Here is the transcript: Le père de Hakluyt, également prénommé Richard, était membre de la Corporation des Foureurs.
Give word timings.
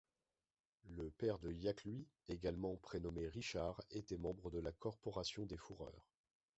Le 0.97 1.11
père 1.11 1.37
de 1.37 1.53
Hakluyt, 1.67 2.07
également 2.27 2.75
prénommé 2.77 3.27
Richard, 3.27 3.83
était 3.91 4.17
membre 4.17 4.49
de 4.49 4.57
la 4.59 4.71
Corporation 4.71 5.45
des 5.45 5.57
Foureurs. 5.57 6.09